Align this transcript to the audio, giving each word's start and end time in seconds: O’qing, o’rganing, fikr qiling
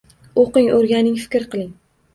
O’qing, 0.43 0.71
o’rganing, 0.79 1.21
fikr 1.27 1.49
qiling 1.55 1.73